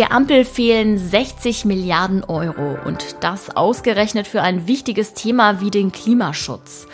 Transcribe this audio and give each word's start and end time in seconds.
Der 0.00 0.12
Ampel 0.12 0.46
fehlen 0.46 0.96
60 0.96 1.66
Milliarden 1.66 2.24
Euro 2.24 2.78
und 2.86 3.16
das 3.20 3.54
ausgerechnet 3.54 4.26
für 4.26 4.40
ein 4.40 4.66
wichtiges 4.66 5.12
Thema 5.12 5.60
wie 5.60 5.70
den 5.70 5.92
Klimaschutz. 5.92 6.86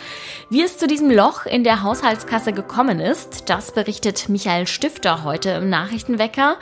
Wie 0.49 0.61
es 0.61 0.77
zu 0.77 0.87
diesem 0.87 1.09
Loch 1.09 1.45
in 1.45 1.63
der 1.63 1.83
Haushaltskasse 1.83 2.51
gekommen 2.51 2.99
ist, 2.99 3.49
das 3.49 3.71
berichtet 3.71 4.27
Michael 4.27 4.67
Stifter 4.67 5.23
heute 5.23 5.51
im 5.51 5.69
Nachrichtenwecker. 5.69 6.57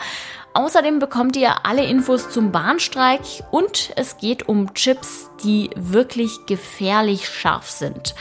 Außerdem 0.53 0.99
bekommt 0.99 1.35
ihr 1.35 1.65
alle 1.65 1.83
Infos 1.83 2.29
zum 2.29 2.51
Bahnstreik 2.51 3.21
und 3.49 3.89
es 3.95 4.17
geht 4.17 4.47
um 4.47 4.75
Chips, 4.75 5.31
die 5.43 5.71
wirklich 5.75 6.45
gefährlich 6.45 7.27
scharf 7.27 7.71
sind. 7.71 8.13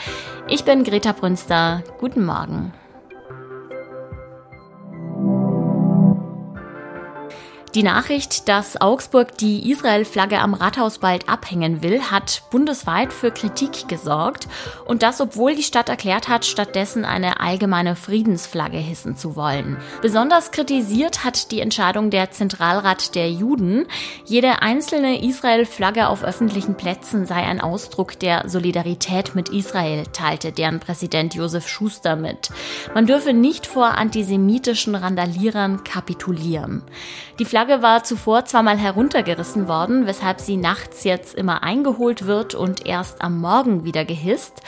Ich 0.47 0.63
bin 0.63 0.83
Greta 0.83 1.11
Brünster. 1.11 1.83
Guten 1.99 2.25
Morgen. 2.25 2.73
Die 7.75 7.83
Nachricht, 7.83 8.47
dass 8.47 8.79
Augsburg 8.79 9.37
die 9.37 9.69
Israel-Flagge 9.69 10.39
am 10.39 10.53
Rathaus 10.53 10.99
bald 10.99 11.27
abhängen 11.27 11.83
will, 11.83 12.03
hat 12.03 12.43
bundesweit 12.49 13.11
für 13.11 13.31
Kritik 13.31 13.89
gesorgt. 13.89 14.47
Und 14.85 15.03
das, 15.03 15.19
obwohl 15.19 15.55
die 15.55 15.61
Stadt 15.61 15.89
erklärt 15.89 16.29
hat, 16.29 16.45
stattdessen 16.45 17.03
eine 17.03 17.41
allgemeine 17.41 17.97
Friedensflagge 17.97 18.77
hissen 18.77 19.17
zu 19.17 19.35
wollen. 19.35 19.75
Besonders 20.01 20.51
kritisiert 20.51 21.25
hat 21.25 21.51
die 21.51 21.59
Entscheidung 21.59 22.11
der 22.11 22.31
Zentralrat 22.31 23.13
der 23.13 23.29
Juden. 23.29 23.87
Jede 24.23 24.61
einzelne 24.61 25.21
Israel-Flagge 25.21 26.07
auf 26.07 26.23
öffentlichen 26.23 26.75
Plätzen 26.75 27.25
sei 27.25 27.43
ein 27.43 27.59
Ausdruck 27.59 28.17
der 28.17 28.47
Solidarität 28.47 29.35
mit 29.35 29.49
Israel, 29.49 30.05
teilte 30.13 30.53
deren 30.53 30.79
Präsident 30.79 31.35
Josef 31.35 31.67
Schuster 31.67 32.15
mit. 32.15 32.51
Man 32.93 33.05
dürfe 33.05 33.33
nicht 33.33 33.67
vor 33.67 33.97
antisemitischen 33.97 34.95
Randalierern 34.95 35.83
kapitulieren. 35.83 36.81
Die 37.37 37.43
Flagge 37.43 37.64
Flagge 37.65 37.81
war 37.81 38.03
zuvor 38.03 38.45
zweimal 38.45 38.77
heruntergerissen 38.77 39.67
worden, 39.67 40.05
weshalb 40.05 40.39
sie 40.39 40.55
nachts 40.55 41.03
jetzt 41.03 41.33
immer 41.33 41.63
eingeholt 41.63 42.27
wird 42.27 42.53
und 42.53 42.85
erst 42.85 43.23
am 43.23 43.41
Morgen 43.41 43.83
wieder 43.83 44.05
gehisst. 44.05 44.61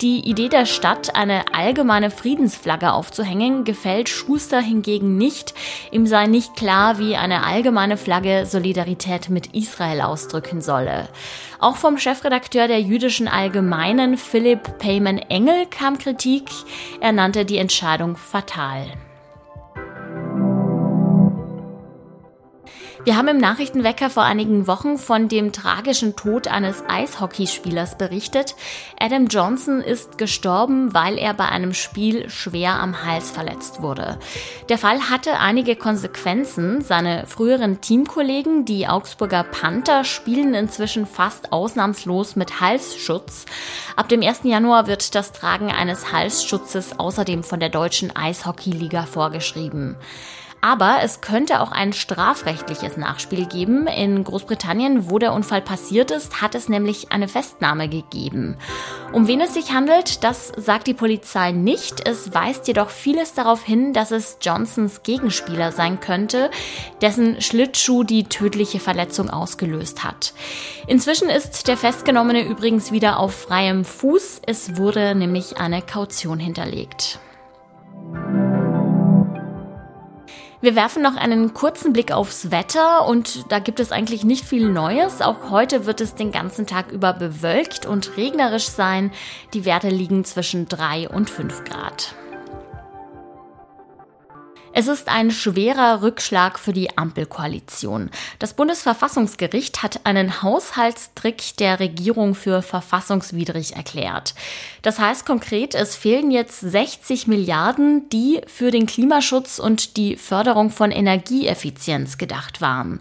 Die 0.00 0.26
Idee 0.26 0.48
der 0.48 0.64
Stadt, 0.64 1.14
eine 1.14 1.52
allgemeine 1.52 2.10
Friedensflagge 2.10 2.92
aufzuhängen, 2.92 3.64
gefällt 3.64 4.08
Schuster 4.08 4.62
hingegen 4.62 5.18
nicht. 5.18 5.52
Ihm 5.90 6.06
sei 6.06 6.26
nicht 6.26 6.56
klar, 6.56 6.98
wie 6.98 7.16
eine 7.16 7.44
allgemeine 7.44 7.98
Flagge 7.98 8.46
Solidarität 8.46 9.28
mit 9.28 9.54
Israel 9.54 10.00
ausdrücken 10.00 10.62
solle. 10.62 11.10
Auch 11.58 11.76
vom 11.76 11.98
Chefredakteur 11.98 12.66
der 12.66 12.80
jüdischen 12.80 13.28
Allgemeinen, 13.28 14.16
Philipp 14.16 14.78
Payman 14.78 15.18
Engel, 15.18 15.66
kam 15.66 15.98
Kritik. 15.98 16.48
Er 17.00 17.12
nannte 17.12 17.44
die 17.44 17.58
Entscheidung 17.58 18.16
fatal. 18.16 18.86
Wir 23.04 23.16
haben 23.16 23.28
im 23.28 23.38
Nachrichtenwecker 23.38 24.10
vor 24.10 24.24
einigen 24.24 24.66
Wochen 24.66 24.98
von 24.98 25.28
dem 25.28 25.52
tragischen 25.52 26.16
Tod 26.16 26.48
eines 26.48 26.82
Eishockeyspielers 26.88 27.96
berichtet. 27.96 28.56
Adam 28.98 29.28
Johnson 29.28 29.80
ist 29.80 30.18
gestorben, 30.18 30.92
weil 30.94 31.16
er 31.16 31.32
bei 31.32 31.46
einem 31.46 31.74
Spiel 31.74 32.28
schwer 32.28 32.74
am 32.74 33.04
Hals 33.04 33.30
verletzt 33.30 33.82
wurde. 33.82 34.18
Der 34.68 34.78
Fall 34.78 35.10
hatte 35.10 35.38
einige 35.38 35.76
Konsequenzen. 35.76 36.80
Seine 36.82 37.26
früheren 37.26 37.80
Teamkollegen, 37.80 38.64
die 38.64 38.88
Augsburger 38.88 39.44
Panther, 39.44 40.02
spielen 40.02 40.54
inzwischen 40.54 41.06
fast 41.06 41.52
ausnahmslos 41.52 42.34
mit 42.34 42.60
Halsschutz. 42.60 43.46
Ab 43.94 44.08
dem 44.08 44.22
1. 44.22 44.40
Januar 44.42 44.88
wird 44.88 45.14
das 45.14 45.32
Tragen 45.32 45.70
eines 45.70 46.12
Halsschutzes 46.12 46.98
außerdem 46.98 47.44
von 47.44 47.60
der 47.60 47.68
deutschen 47.68 48.14
Eishockeyliga 48.14 49.04
vorgeschrieben. 49.04 49.96
Aber 50.60 50.98
es 51.02 51.20
könnte 51.20 51.60
auch 51.60 51.70
ein 51.70 51.92
strafrechtliches 51.92 52.96
Nachspiel 52.96 53.46
geben. 53.46 53.86
In 53.86 54.24
Großbritannien, 54.24 55.08
wo 55.10 55.18
der 55.18 55.32
Unfall 55.32 55.62
passiert 55.62 56.10
ist, 56.10 56.42
hat 56.42 56.54
es 56.54 56.68
nämlich 56.68 57.12
eine 57.12 57.28
Festnahme 57.28 57.88
gegeben. 57.88 58.56
Um 59.12 59.28
wen 59.28 59.40
es 59.40 59.54
sich 59.54 59.72
handelt, 59.72 60.24
das 60.24 60.52
sagt 60.56 60.88
die 60.88 60.94
Polizei 60.94 61.52
nicht. 61.52 62.06
Es 62.08 62.34
weist 62.34 62.66
jedoch 62.66 62.90
vieles 62.90 63.34
darauf 63.34 63.62
hin, 63.62 63.92
dass 63.92 64.10
es 64.10 64.38
Johnsons 64.40 65.02
Gegenspieler 65.04 65.70
sein 65.70 66.00
könnte, 66.00 66.50
dessen 67.00 67.40
Schlittschuh 67.40 68.02
die 68.02 68.24
tödliche 68.24 68.80
Verletzung 68.80 69.30
ausgelöst 69.30 70.02
hat. 70.02 70.34
Inzwischen 70.88 71.28
ist 71.28 71.68
der 71.68 71.76
Festgenommene 71.76 72.42
übrigens 72.42 72.90
wieder 72.90 73.18
auf 73.18 73.34
freiem 73.34 73.84
Fuß. 73.84 74.42
Es 74.44 74.76
wurde 74.76 75.14
nämlich 75.14 75.58
eine 75.58 75.82
Kaution 75.82 76.38
hinterlegt. 76.40 77.20
Wir 80.60 80.74
werfen 80.74 81.02
noch 81.02 81.14
einen 81.14 81.54
kurzen 81.54 81.92
Blick 81.92 82.10
aufs 82.10 82.50
Wetter 82.50 83.06
und 83.06 83.52
da 83.52 83.60
gibt 83.60 83.78
es 83.78 83.92
eigentlich 83.92 84.24
nicht 84.24 84.44
viel 84.44 84.68
Neues. 84.68 85.22
Auch 85.22 85.50
heute 85.50 85.86
wird 85.86 86.00
es 86.00 86.16
den 86.16 86.32
ganzen 86.32 86.66
Tag 86.66 86.90
über 86.90 87.12
bewölkt 87.12 87.86
und 87.86 88.16
regnerisch 88.16 88.66
sein. 88.66 89.12
Die 89.54 89.64
Werte 89.64 89.88
liegen 89.88 90.24
zwischen 90.24 90.66
3 90.68 91.10
und 91.10 91.30
5 91.30 91.62
Grad. 91.62 92.16
Es 94.78 94.86
ist 94.86 95.08
ein 95.08 95.32
schwerer 95.32 96.02
Rückschlag 96.02 96.56
für 96.56 96.72
die 96.72 96.96
Ampelkoalition. 96.96 98.10
Das 98.38 98.54
Bundesverfassungsgericht 98.54 99.82
hat 99.82 100.06
einen 100.06 100.40
Haushaltstrick 100.40 101.56
der 101.56 101.80
Regierung 101.80 102.36
für 102.36 102.62
verfassungswidrig 102.62 103.74
erklärt. 103.74 104.36
Das 104.82 105.00
heißt 105.00 105.26
konkret, 105.26 105.74
es 105.74 105.96
fehlen 105.96 106.30
jetzt 106.30 106.60
60 106.60 107.26
Milliarden, 107.26 108.08
die 108.10 108.40
für 108.46 108.70
den 108.70 108.86
Klimaschutz 108.86 109.58
und 109.58 109.96
die 109.96 110.14
Förderung 110.14 110.70
von 110.70 110.92
Energieeffizienz 110.92 112.16
gedacht 112.16 112.60
waren. 112.60 113.00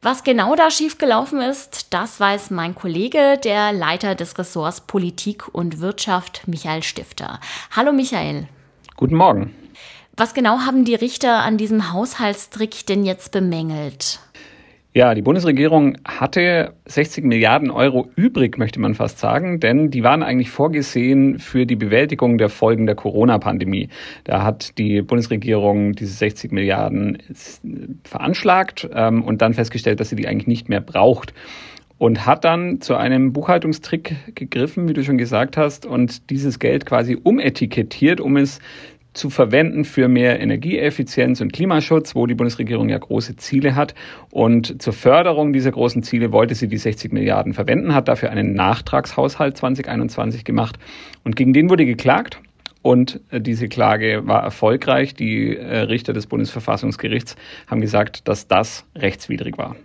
Was 0.00 0.24
genau 0.24 0.56
da 0.56 0.70
schiefgelaufen 0.70 1.42
ist, 1.42 1.92
das 1.92 2.18
weiß 2.18 2.48
mein 2.48 2.74
Kollege, 2.74 3.38
der 3.44 3.74
Leiter 3.74 4.14
des 4.14 4.38
Ressorts 4.38 4.80
Politik 4.80 5.54
und 5.54 5.80
Wirtschaft, 5.80 6.48
Michael 6.48 6.82
Stifter. 6.82 7.40
Hallo 7.72 7.92
Michael. 7.92 8.48
Guten 8.96 9.16
Morgen. 9.16 9.59
Was 10.20 10.34
genau 10.34 10.58
haben 10.66 10.84
die 10.84 10.94
Richter 10.94 11.38
an 11.44 11.56
diesem 11.56 11.94
Haushaltstrick 11.94 12.84
denn 12.84 13.04
jetzt 13.04 13.32
bemängelt? 13.32 14.20
Ja, 14.92 15.14
die 15.14 15.22
Bundesregierung 15.22 15.96
hatte 16.06 16.74
60 16.84 17.24
Milliarden 17.24 17.70
Euro 17.70 18.06
übrig, 18.16 18.58
möchte 18.58 18.80
man 18.80 18.94
fast 18.94 19.18
sagen, 19.18 19.60
denn 19.60 19.90
die 19.90 20.02
waren 20.02 20.22
eigentlich 20.22 20.50
vorgesehen 20.50 21.38
für 21.38 21.64
die 21.64 21.76
Bewältigung 21.76 22.36
der 22.36 22.50
Folgen 22.50 22.84
der 22.84 22.96
Corona-Pandemie. 22.96 23.88
Da 24.24 24.42
hat 24.42 24.76
die 24.76 25.00
Bundesregierung 25.00 25.92
diese 25.94 26.12
60 26.12 26.52
Milliarden 26.52 27.22
veranschlagt 28.04 28.90
ähm, 28.92 29.24
und 29.24 29.40
dann 29.40 29.54
festgestellt, 29.54 30.00
dass 30.00 30.10
sie 30.10 30.16
die 30.16 30.28
eigentlich 30.28 30.46
nicht 30.46 30.68
mehr 30.68 30.82
braucht 30.82 31.32
und 31.96 32.26
hat 32.26 32.44
dann 32.44 32.82
zu 32.82 32.94
einem 32.94 33.32
Buchhaltungstrick 33.32 34.34
gegriffen, 34.34 34.86
wie 34.86 34.92
du 34.92 35.02
schon 35.02 35.16
gesagt 35.16 35.56
hast, 35.56 35.86
und 35.86 36.28
dieses 36.28 36.58
Geld 36.58 36.84
quasi 36.84 37.16
umetikettiert, 37.22 38.20
um 38.20 38.36
es 38.36 38.58
zu 39.12 39.30
verwenden 39.30 39.84
für 39.84 40.08
mehr 40.08 40.40
Energieeffizienz 40.40 41.40
und 41.40 41.52
Klimaschutz, 41.52 42.14
wo 42.14 42.26
die 42.26 42.34
Bundesregierung 42.34 42.88
ja 42.88 42.98
große 42.98 43.36
Ziele 43.36 43.74
hat. 43.74 43.94
Und 44.30 44.80
zur 44.80 44.92
Förderung 44.92 45.52
dieser 45.52 45.72
großen 45.72 46.02
Ziele 46.02 46.32
wollte 46.32 46.54
sie 46.54 46.68
die 46.68 46.78
60 46.78 47.12
Milliarden 47.12 47.52
verwenden, 47.52 47.94
hat 47.94 48.08
dafür 48.08 48.30
einen 48.30 48.54
Nachtragshaushalt 48.54 49.56
2021 49.56 50.44
gemacht. 50.44 50.78
Und 51.24 51.36
gegen 51.36 51.52
den 51.52 51.70
wurde 51.70 51.86
geklagt. 51.86 52.40
Und 52.82 53.20
äh, 53.30 53.40
diese 53.40 53.68
Klage 53.68 54.22
war 54.26 54.42
erfolgreich. 54.42 55.14
Die 55.14 55.56
äh, 55.56 55.78
Richter 55.80 56.12
des 56.12 56.26
Bundesverfassungsgerichts 56.26 57.36
haben 57.66 57.80
gesagt, 57.80 58.26
dass 58.28 58.48
das 58.48 58.84
rechtswidrig 58.96 59.58
war. 59.58 59.76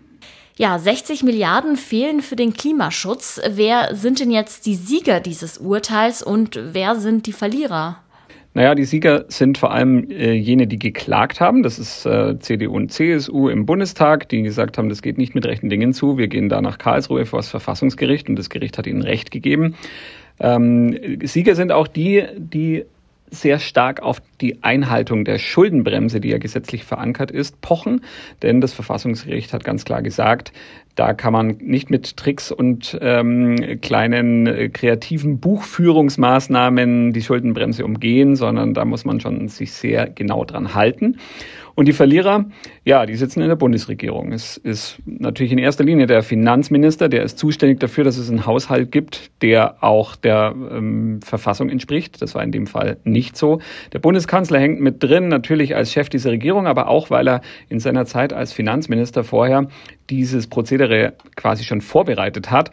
Ja, 0.58 0.80
60 0.80 1.24
Milliarden 1.24 1.76
fehlen 1.76 2.22
für 2.22 2.38
den 2.38 2.54
Klimaschutz. 2.54 3.42
Wer 3.50 3.94
sind 3.94 4.22
denn 4.22 4.32
jetzt 4.32 4.66
die 4.66 4.76
Sieger 4.76 5.20
dieses 5.20 5.58
Urteils 5.58 6.24
und 6.24 6.58
wer 6.72 6.96
sind 6.96 7.26
die 7.26 7.34
Verlierer? 7.34 7.98
Naja, 8.56 8.74
die 8.74 8.86
Sieger 8.86 9.26
sind 9.28 9.58
vor 9.58 9.74
allem 9.74 10.10
äh, 10.10 10.32
jene, 10.32 10.66
die 10.66 10.80
geklagt 10.80 11.42
haben. 11.42 11.62
Das 11.62 11.78
ist 11.78 12.06
äh, 12.06 12.40
CDU 12.40 12.74
und 12.74 12.90
CSU 12.90 13.50
im 13.50 13.66
Bundestag, 13.66 14.30
die 14.30 14.44
gesagt 14.44 14.78
haben, 14.78 14.88
das 14.88 15.02
geht 15.02 15.18
nicht 15.18 15.36
mit 15.36 15.46
rechten 15.46 15.68
Dingen 15.68 15.92
zu. 15.92 16.18
Wir 16.18 16.30
gehen 16.30 16.48
da 16.48 16.62
nach 16.62 16.78
Karlsruhe 16.78 17.26
vor 17.26 17.40
das 17.40 17.50
Verfassungsgericht 17.50 18.30
und 18.30 18.38
das 18.38 18.50
Gericht 18.50 18.78
hat 18.78 18.88
ihnen 18.88 19.02
Recht 19.02 19.30
gegeben. 19.30 19.76
Ähm, 20.40 21.20
Sieger 21.24 21.56
sind 21.56 21.74
auch 21.74 21.90
die, 21.90 22.24
die 22.38 22.86
sehr 23.30 23.60
stark 23.60 24.02
auf 24.02 24.22
die 24.40 24.64
Einhaltung 24.64 25.26
der 25.26 25.38
Schuldenbremse, 25.38 26.22
die 26.22 26.30
ja 26.30 26.38
gesetzlich 26.38 26.86
verankert 26.86 27.32
ist, 27.32 27.60
pochen. 27.60 28.06
Denn 28.42 28.62
das 28.62 28.74
Verfassungsgericht 28.74 29.52
hat 29.52 29.66
ganz 29.66 29.84
klar 29.84 30.02
gesagt, 30.02 30.54
da 30.96 31.14
kann 31.14 31.34
man 31.34 31.58
nicht 31.60 31.90
mit 31.90 32.18
Tricks 32.18 32.52
und 32.52 32.98
ähm, 33.02 33.80
kleinen 33.82 34.48
äh, 34.48 34.70
kreativen 34.70 35.40
Buchführungsmaßnahmen 35.40 37.12
die 37.12 37.22
Schuldenbremse 37.22 37.84
umgehen, 37.84 38.36
sondern 38.36 38.74
da 38.74 38.86
muss 38.86 39.06
man 39.06 39.20
schon 39.20 39.50
sich 39.50 39.74
sehr 39.74 40.10
genau 40.10 40.46
dran 40.46 40.74
halten. 40.74 41.18
Und 41.76 41.90
die 41.90 41.94
Verlierer, 41.94 42.46
ja, 42.86 43.06
die 43.06 43.16
sitzen 43.16 43.42
in 43.42 43.50
der 43.50 43.58
Bundesregierung. 43.58 44.32
Es 44.32 44.56
ist 44.56 44.98
natürlich 45.06 45.52
in 45.52 45.58
erster 45.58 45.84
Linie 45.84 46.08
der 46.08 46.24
Finanzminister, 46.24 47.10
der 47.10 47.24
ist 47.24 47.38
zuständig 47.38 47.82
dafür, 47.82 48.06
dass 48.06 48.18
es 48.18 48.30
einen 48.30 48.46
Haushalt 48.46 48.94
gibt, 48.94 49.30
der 49.42 49.84
auch 49.84 50.16
der 50.16 50.56
ähm, 50.56 51.20
Verfassung 51.22 51.70
entspricht. 51.70 52.22
Das 52.22 52.34
war 52.34 52.44
in 52.44 52.54
dem 52.54 52.66
Fall 52.66 52.96
nicht 53.04 53.36
so. 53.36 53.60
Der 53.92 54.00
Bundeskanzler 54.00 54.60
hängt 54.60 54.80
mit 54.80 55.04
drin, 55.04 55.28
natürlich 55.28 55.76
als 55.76 55.92
Chef 55.92 56.08
dieser 56.08 56.32
Regierung, 56.32 56.66
aber 56.66 56.88
auch, 56.88 57.10
weil 57.10 57.28
er 57.28 57.42
in 57.68 57.82
seiner 57.82 58.06
Zeit 58.06 58.32
als 58.32 58.54
Finanzminister 58.54 59.26
vorher 59.26 59.68
dieses 60.10 60.48
Prozedere 60.48 60.85
quasi 61.36 61.64
schon 61.64 61.82
vorbereitet 61.82 62.52
hat. 62.52 62.72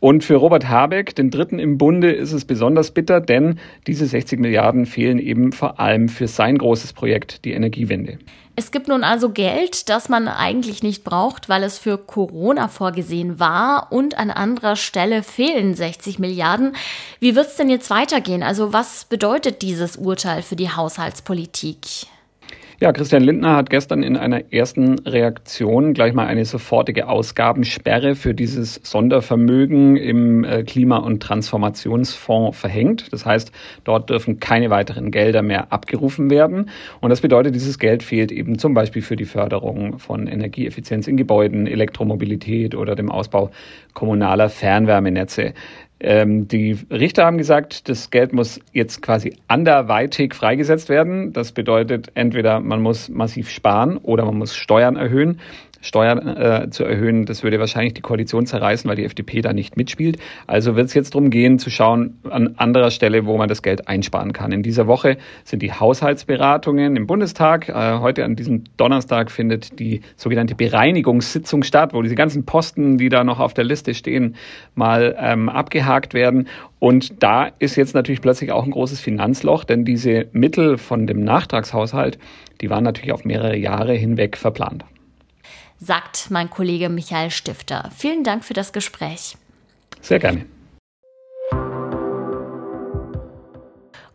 Und 0.00 0.24
für 0.24 0.36
Robert 0.36 0.66
Habeck, 0.66 1.14
den 1.14 1.30
Dritten 1.30 1.58
im 1.58 1.76
Bunde, 1.76 2.10
ist 2.10 2.32
es 2.32 2.46
besonders 2.46 2.90
bitter, 2.90 3.20
denn 3.20 3.58
diese 3.86 4.06
60 4.06 4.40
Milliarden 4.40 4.86
fehlen 4.86 5.18
eben 5.18 5.52
vor 5.52 5.78
allem 5.78 6.08
für 6.08 6.26
sein 6.26 6.56
großes 6.56 6.94
Projekt, 6.94 7.44
die 7.44 7.52
Energiewende. 7.52 8.18
Es 8.56 8.72
gibt 8.72 8.88
nun 8.88 9.04
also 9.04 9.30
Geld, 9.30 9.88
das 9.88 10.08
man 10.08 10.26
eigentlich 10.26 10.82
nicht 10.82 11.04
braucht, 11.04 11.48
weil 11.48 11.62
es 11.62 11.78
für 11.78 11.96
Corona 11.96 12.68
vorgesehen 12.68 13.38
war 13.38 13.88
und 13.90 14.18
an 14.18 14.30
anderer 14.30 14.76
Stelle 14.76 15.22
fehlen 15.22 15.74
60 15.74 16.18
Milliarden. 16.18 16.74
Wie 17.20 17.36
wird 17.36 17.46
es 17.46 17.56
denn 17.56 17.70
jetzt 17.70 17.90
weitergehen? 17.90 18.42
Also 18.42 18.72
was 18.72 19.04
bedeutet 19.04 19.62
dieses 19.62 19.96
Urteil 19.96 20.42
für 20.42 20.56
die 20.56 20.70
Haushaltspolitik? 20.70 22.06
Ja, 22.82 22.92
Christian 22.92 23.22
Lindner 23.22 23.56
hat 23.56 23.68
gestern 23.68 24.02
in 24.02 24.16
einer 24.16 24.54
ersten 24.54 25.00
Reaktion 25.00 25.92
gleich 25.92 26.14
mal 26.14 26.26
eine 26.26 26.46
sofortige 26.46 27.08
Ausgabensperre 27.08 28.14
für 28.14 28.32
dieses 28.32 28.76
Sondervermögen 28.82 29.98
im 29.98 30.44
äh, 30.44 30.62
Klima- 30.62 30.96
und 30.96 31.22
Transformationsfonds 31.22 32.58
verhängt. 32.58 33.12
Das 33.12 33.26
heißt, 33.26 33.52
dort 33.84 34.08
dürfen 34.08 34.40
keine 34.40 34.70
weiteren 34.70 35.10
Gelder 35.10 35.42
mehr 35.42 35.70
abgerufen 35.74 36.30
werden. 36.30 36.70
Und 37.02 37.10
das 37.10 37.20
bedeutet, 37.20 37.54
dieses 37.54 37.78
Geld 37.78 38.02
fehlt 38.02 38.32
eben 38.32 38.58
zum 38.58 38.72
Beispiel 38.72 39.02
für 39.02 39.16
die 39.16 39.26
Förderung 39.26 39.98
von 39.98 40.26
Energieeffizienz 40.26 41.06
in 41.06 41.18
Gebäuden, 41.18 41.66
Elektromobilität 41.66 42.74
oder 42.74 42.94
dem 42.94 43.10
Ausbau 43.10 43.50
kommunaler 43.92 44.48
Fernwärmenetze. 44.48 45.52
Ähm, 46.00 46.48
die 46.48 46.78
Richter 46.90 47.26
haben 47.26 47.36
gesagt, 47.36 47.88
das 47.88 48.10
Geld 48.10 48.32
muss 48.32 48.58
jetzt 48.72 49.02
quasi 49.02 49.36
anderweitig 49.48 50.34
freigesetzt 50.34 50.88
werden. 50.88 51.32
Das 51.32 51.52
bedeutet, 51.52 52.10
entweder 52.14 52.60
man 52.60 52.80
muss 52.80 53.10
massiv 53.10 53.50
sparen 53.50 53.98
oder 53.98 54.24
man 54.24 54.38
muss 54.38 54.56
Steuern 54.56 54.96
erhöhen. 54.96 55.40
Steuern 55.80 56.26
äh, 56.36 56.70
zu 56.70 56.84
erhöhen. 56.84 57.24
Das 57.24 57.42
würde 57.42 57.58
wahrscheinlich 57.58 57.94
die 57.94 58.00
Koalition 58.02 58.46
zerreißen, 58.46 58.88
weil 58.88 58.96
die 58.96 59.04
FDP 59.04 59.40
da 59.40 59.52
nicht 59.52 59.76
mitspielt. 59.76 60.18
Also 60.46 60.76
wird 60.76 60.86
es 60.86 60.94
jetzt 60.94 61.14
darum 61.14 61.30
gehen, 61.30 61.58
zu 61.58 61.70
schauen 61.70 62.18
an 62.28 62.54
anderer 62.56 62.90
Stelle, 62.90 63.26
wo 63.26 63.36
man 63.36 63.48
das 63.48 63.62
Geld 63.62 63.88
einsparen 63.88 64.32
kann. 64.32 64.52
In 64.52 64.62
dieser 64.62 64.86
Woche 64.86 65.16
sind 65.44 65.62
die 65.62 65.72
Haushaltsberatungen 65.72 66.96
im 66.96 67.06
Bundestag. 67.06 67.68
Äh, 67.68 67.98
heute 67.98 68.24
an 68.24 68.36
diesem 68.36 68.64
Donnerstag 68.76 69.30
findet 69.30 69.78
die 69.78 70.02
sogenannte 70.16 70.54
Bereinigungssitzung 70.54 71.62
statt, 71.62 71.94
wo 71.94 72.02
diese 72.02 72.14
ganzen 72.14 72.44
Posten, 72.44 72.98
die 72.98 73.08
da 73.08 73.24
noch 73.24 73.40
auf 73.40 73.54
der 73.54 73.64
Liste 73.64 73.94
stehen, 73.94 74.36
mal 74.74 75.16
ähm, 75.18 75.48
abgehakt 75.48 76.14
werden. 76.14 76.48
Und 76.78 77.22
da 77.22 77.48
ist 77.58 77.76
jetzt 77.76 77.94
natürlich 77.94 78.20
plötzlich 78.20 78.52
auch 78.52 78.64
ein 78.64 78.70
großes 78.70 79.00
Finanzloch, 79.00 79.64
denn 79.64 79.84
diese 79.84 80.26
Mittel 80.32 80.78
von 80.78 81.06
dem 81.06 81.24
Nachtragshaushalt, 81.24 82.18
die 82.60 82.70
waren 82.70 82.84
natürlich 82.84 83.12
auf 83.12 83.24
mehrere 83.24 83.56
Jahre 83.56 83.94
hinweg 83.94 84.36
verplant 84.36 84.84
sagt 85.80 86.30
mein 86.30 86.50
Kollege 86.50 86.88
Michael 86.88 87.30
Stifter. 87.30 87.90
Vielen 87.96 88.22
Dank 88.22 88.44
für 88.44 88.54
das 88.54 88.72
Gespräch. 88.72 89.36
Sehr 90.00 90.18
gerne. 90.18 90.46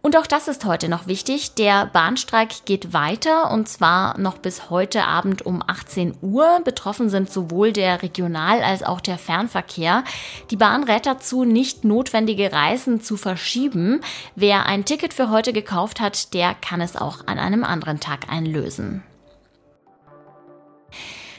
Und 0.06 0.16
auch 0.18 0.28
das 0.28 0.48
ist 0.48 0.66
heute 0.66 0.88
noch 0.88 1.08
wichtig. 1.08 1.56
Der 1.56 1.88
Bahnstreik 1.88 2.66
geht 2.66 2.94
weiter 2.94 3.50
und 3.50 3.68
zwar 3.68 4.20
noch 4.20 4.38
bis 4.38 4.70
heute 4.70 5.06
Abend 5.06 5.48
um 5.48 5.64
18 5.66 6.18
Uhr. 6.22 6.62
Betroffen 6.64 7.10
sind 7.10 7.32
sowohl 7.32 7.72
der 7.74 8.04
Regional- 8.04 8.62
als 8.62 8.84
auch 8.84 9.02
der 9.02 9.18
Fernverkehr. 9.18 10.04
Die 10.52 10.58
Bahn 10.58 10.84
rät 10.84 11.08
dazu, 11.08 11.44
nicht 11.44 11.86
notwendige 11.86 12.52
Reisen 12.52 13.02
zu 13.02 13.18
verschieben. 13.18 14.02
Wer 14.36 14.68
ein 14.68 14.86
Ticket 14.86 15.12
für 15.12 15.32
heute 15.32 15.54
gekauft 15.54 16.00
hat, 16.00 16.36
der 16.36 16.54
kann 16.54 16.82
es 16.82 16.96
auch 16.96 17.26
an 17.26 17.40
einem 17.40 17.64
anderen 17.64 18.00
Tag 18.00 18.32
einlösen. 18.32 19.02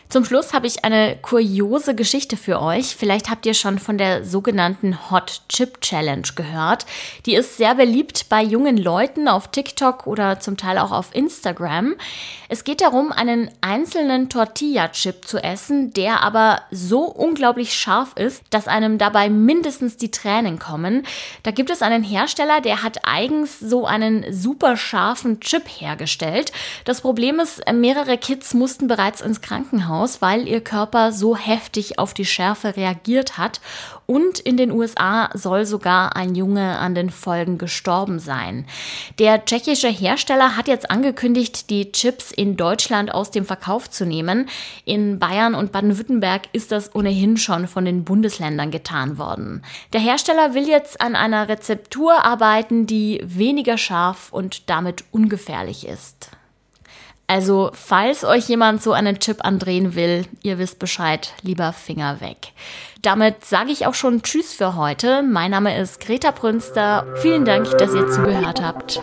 Zum 0.08 0.24
Schluss 0.24 0.54
habe 0.54 0.68
ich 0.68 0.84
eine 0.84 1.16
kuriose 1.20 1.96
Geschichte 1.96 2.36
für 2.36 2.62
euch. 2.62 2.94
Vielleicht 2.94 3.28
habt 3.28 3.44
ihr 3.44 3.54
schon 3.54 3.80
von 3.80 3.98
der 3.98 4.24
sogenannten 4.24 5.10
Hot 5.10 5.42
Chip 5.48 5.80
Challenge 5.80 6.28
gehört. 6.36 6.86
Die 7.26 7.34
ist 7.34 7.56
sehr 7.56 7.74
beliebt 7.74 8.28
bei 8.28 8.40
jungen 8.40 8.76
Leuten 8.76 9.26
auf 9.26 9.48
TikTok 9.48 10.06
oder 10.06 10.38
zum 10.38 10.56
Teil 10.56 10.78
auch 10.78 10.92
auf 10.92 11.12
Instagram. 11.12 11.96
Es 12.48 12.62
geht 12.62 12.82
darum, 12.82 13.10
einen 13.10 13.50
einzelnen 13.60 14.28
Tortilla-Chip 14.28 15.26
zu 15.26 15.42
essen, 15.42 15.92
der 15.92 16.22
aber 16.22 16.62
so 16.70 17.00
unglaublich 17.00 17.74
scharf 17.74 18.12
ist, 18.14 18.44
dass 18.50 18.68
einem 18.68 18.98
dabei 18.98 19.28
mindestens 19.28 19.96
die 19.96 20.12
Tränen 20.12 20.60
kommen. 20.60 21.04
Da 21.42 21.50
gibt 21.50 21.70
es 21.70 21.82
einen 21.82 22.04
Hersteller, 22.04 22.60
der 22.60 22.84
hat 22.84 22.98
eigens 23.02 23.58
so 23.58 23.86
einen 23.86 24.24
super 24.32 24.76
scharfen 24.76 25.40
Chip 25.40 25.64
hergestellt. 25.66 26.52
Das 26.84 27.00
Problem 27.00 27.40
ist, 27.40 27.60
mehrere 27.72 28.18
Kids 28.18 28.54
mussten 28.54 28.86
bereits 28.86 29.20
ins 29.20 29.40
Krankenhaus 29.40 29.95
Krankenhaus, 29.96 30.20
weil 30.20 30.46
ihr 30.48 30.60
Körper 30.60 31.12
so 31.12 31.36
heftig 31.36 31.98
auf 31.98 32.14
die 32.14 32.24
Schärfe 32.24 32.76
reagiert 32.76 33.38
hat. 33.38 33.60
Und 34.06 34.38
in 34.38 34.56
den 34.56 34.70
USA 34.70 35.30
soll 35.34 35.66
sogar 35.66 36.14
ein 36.14 36.36
Junge 36.36 36.78
an 36.78 36.94
den 36.94 37.10
Folgen 37.10 37.58
gestorben 37.58 38.20
sein. 38.20 38.66
Der 39.18 39.44
tschechische 39.44 39.88
Hersteller 39.88 40.56
hat 40.56 40.68
jetzt 40.68 40.90
angekündigt, 40.90 41.70
die 41.70 41.90
Chips 41.90 42.30
in 42.30 42.56
Deutschland 42.56 43.12
aus 43.12 43.32
dem 43.32 43.44
Verkauf 43.44 43.90
zu 43.90 44.06
nehmen. 44.06 44.48
In 44.84 45.18
Bayern 45.18 45.54
und 45.56 45.72
Baden-Württemberg 45.72 46.42
ist 46.52 46.70
das 46.70 46.94
ohnehin 46.94 47.36
schon 47.36 47.66
von 47.66 47.84
den 47.84 48.04
Bundesländern 48.04 48.70
getan 48.70 49.18
worden. 49.18 49.62
Der 49.92 50.00
Hersteller 50.00 50.54
will 50.54 50.68
jetzt 50.68 51.00
an 51.00 51.16
einer 51.16 51.48
Rezeptur 51.48 52.24
arbeiten, 52.24 52.86
die 52.86 53.20
weniger 53.24 53.76
scharf 53.76 54.32
und 54.32 54.70
damit 54.70 55.04
ungefährlich 55.10 55.86
ist. 55.86 56.30
Also, 57.28 57.70
falls 57.74 58.24
euch 58.24 58.48
jemand 58.48 58.82
so 58.82 58.92
einen 58.92 59.18
Chip 59.18 59.44
andrehen 59.44 59.96
will, 59.96 60.26
ihr 60.42 60.58
wisst 60.58 60.78
Bescheid, 60.78 61.34
lieber 61.42 61.72
Finger 61.72 62.20
weg. 62.20 62.52
Damit 63.02 63.44
sage 63.44 63.72
ich 63.72 63.86
auch 63.86 63.94
schon 63.94 64.22
Tschüss 64.22 64.52
für 64.52 64.76
heute. 64.76 65.22
Mein 65.22 65.50
Name 65.50 65.76
ist 65.76 66.00
Greta 66.00 66.30
Brünster. 66.30 67.04
Vielen 67.16 67.44
Dank, 67.44 67.76
dass 67.78 67.94
ihr 67.94 68.08
zugehört 68.08 68.62
habt. 68.62 69.02